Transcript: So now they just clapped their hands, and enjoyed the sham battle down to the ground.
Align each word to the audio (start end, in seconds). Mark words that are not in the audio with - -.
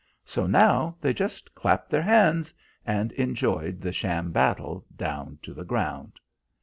So 0.25 0.47
now 0.47 0.95
they 0.99 1.13
just 1.13 1.53
clapped 1.53 1.91
their 1.91 2.01
hands, 2.01 2.55
and 2.87 3.11
enjoyed 3.11 3.81
the 3.81 3.91
sham 3.91 4.31
battle 4.31 4.83
down 4.95 5.37
to 5.43 5.53
the 5.53 5.63
ground. 5.63 6.13